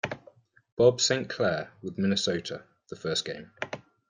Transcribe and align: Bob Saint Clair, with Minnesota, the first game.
Bob 0.77 0.99
Saint 0.99 1.29
Clair, 1.29 1.73
with 1.83 1.99
Minnesota, 1.99 2.63
the 2.89 2.95
first 2.95 3.23
game. 3.23 3.51